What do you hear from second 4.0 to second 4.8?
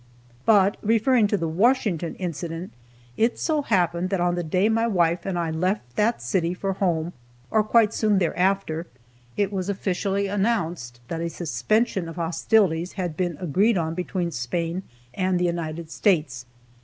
that on the day